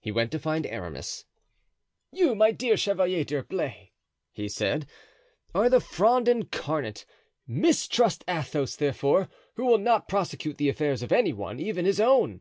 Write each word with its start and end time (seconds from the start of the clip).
He 0.00 0.10
went 0.10 0.30
to 0.32 0.38
find 0.38 0.64
Aramis. 0.64 1.26
"You, 2.10 2.34
my 2.34 2.52
dear 2.52 2.74
Chevalier 2.74 3.22
d'Herblay," 3.22 3.92
he 4.32 4.48
said, 4.48 4.86
"are 5.54 5.68
the 5.68 5.78
Fronde 5.78 6.26
incarnate. 6.26 7.04
Mistrust 7.46 8.24
Athos, 8.26 8.76
therefore, 8.76 9.28
who 9.56 9.66
will 9.66 9.76
not 9.76 10.08
prosecute 10.08 10.56
the 10.56 10.70
affairs 10.70 11.02
of 11.02 11.12
any 11.12 11.34
one, 11.34 11.60
even 11.60 11.84
his 11.84 12.00
own. 12.00 12.40